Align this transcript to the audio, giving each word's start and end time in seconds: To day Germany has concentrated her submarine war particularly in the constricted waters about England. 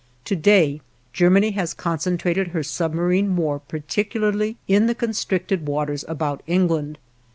To 0.25 0.35
day 0.35 0.81
Germany 1.13 1.51
has 1.51 1.75
concentrated 1.75 2.47
her 2.47 2.63
submarine 2.63 3.35
war 3.35 3.59
particularly 3.59 4.57
in 4.67 4.87
the 4.87 4.95
constricted 4.95 5.67
waters 5.67 6.03
about 6.07 6.41
England. 6.47 6.97